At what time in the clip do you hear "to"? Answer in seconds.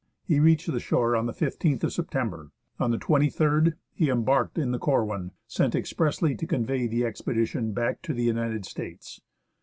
6.37-6.47, 8.01-8.13